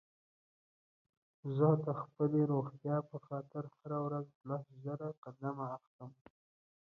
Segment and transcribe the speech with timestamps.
[1.55, 6.11] زه د خپلې روغتيا په خاطر هره ورځ لس زره قدمه اخلم